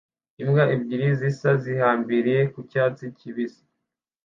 [0.41, 3.63] Imbwa ebyiri zisa zihambiriye ku cyatsi kibisi